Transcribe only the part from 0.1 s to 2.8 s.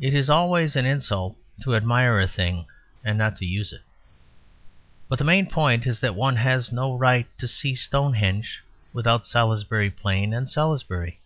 is always an insult to admire a thing